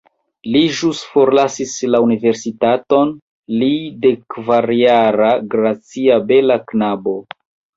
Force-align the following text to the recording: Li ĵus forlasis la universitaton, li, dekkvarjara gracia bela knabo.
Li 0.53 0.59
ĵus 0.77 1.01
forlasis 1.09 1.73
la 1.95 1.99
universitaton, 2.05 3.13
li, 3.59 3.69
dekkvarjara 4.07 5.31
gracia 5.53 6.19
bela 6.33 6.59
knabo. 6.73 7.19